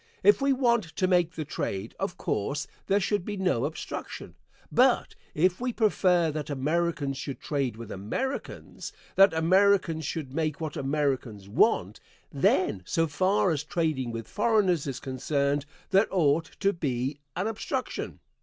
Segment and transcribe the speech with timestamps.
[0.23, 4.33] If we want to make the trade, of course there should be no obstruction,
[4.71, 10.75] but if we prefer that Americans should trade with Americans that Americans should make what
[10.75, 11.99] Americans want
[12.31, 18.21] then, so far as trading with foreigners is concerned, there ought to be an obstruction.